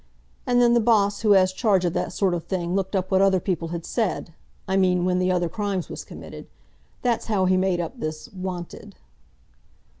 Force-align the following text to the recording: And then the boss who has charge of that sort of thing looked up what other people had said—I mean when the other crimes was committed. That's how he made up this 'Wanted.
And 0.47 0.59
then 0.59 0.73
the 0.73 0.79
boss 0.79 1.21
who 1.21 1.33
has 1.33 1.53
charge 1.53 1.85
of 1.85 1.93
that 1.93 2.11
sort 2.11 2.33
of 2.33 2.45
thing 2.45 2.73
looked 2.73 2.95
up 2.95 3.11
what 3.11 3.21
other 3.21 3.39
people 3.39 3.67
had 3.67 3.85
said—I 3.85 4.75
mean 4.75 5.05
when 5.05 5.19
the 5.19 5.31
other 5.31 5.47
crimes 5.47 5.89
was 5.89 6.03
committed. 6.03 6.47
That's 7.03 7.27
how 7.27 7.45
he 7.45 7.55
made 7.55 7.79
up 7.79 7.99
this 7.99 8.27
'Wanted. 8.33 8.95